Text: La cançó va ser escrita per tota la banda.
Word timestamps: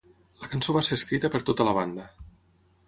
La 0.45 0.49
cançó 0.53 0.75
va 0.77 0.83
ser 0.87 0.97
escrita 1.01 1.31
per 1.37 1.43
tota 1.51 1.67
la 1.71 1.75
banda. 1.81 2.09